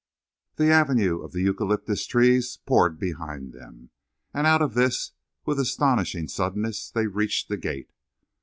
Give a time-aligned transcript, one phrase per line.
[0.55, 3.91] The avenue of the eucalyptus trees poured behind them,
[4.33, 5.11] and out of this,
[5.45, 7.91] with astonishing suddenness, they reached the gate.